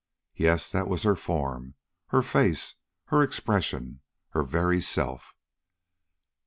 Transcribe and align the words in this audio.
Yes, 0.35 0.71
that 0.71 0.87
was 0.87 1.03
her 1.03 1.15
form, 1.15 1.75
her 2.07 2.23
face, 2.23 2.73
her 3.13 3.21
expression, 3.21 3.99
her 4.29 4.41
very 4.41 4.81
self. 4.81 5.35